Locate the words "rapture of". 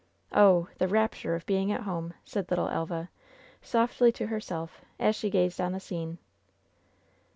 0.87-1.45